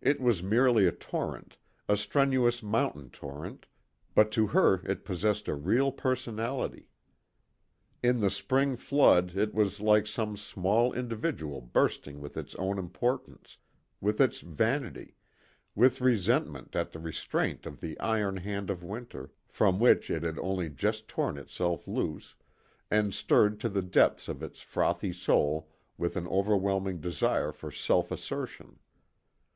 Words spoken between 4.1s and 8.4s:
but to her it possessed a real personality. In the